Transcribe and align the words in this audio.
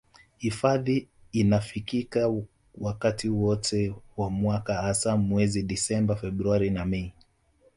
Hifadhi 0.37 1.07
inafikika 1.31 2.33
wakati 2.77 3.29
wote 3.29 3.93
wa 4.17 4.29
mwaka 4.29 4.73
hasa 4.73 5.17
mwezi 5.17 5.63
disemba 5.63 6.15
februari 6.15 6.69
na 6.69 6.85
mei 6.85 7.13